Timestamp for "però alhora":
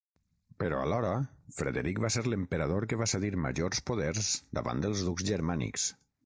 0.61-1.09